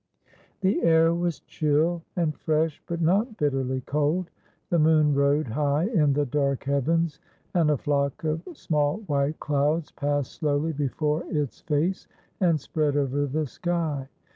[0.61, 4.31] The air was chill and fresh, but not bitterly cold.
[4.71, 7.19] The moon rode high in the dark heavens,
[7.53, 12.07] and a flock of small white clouds passed slowly before its face
[12.39, 14.09] and spread over the sky.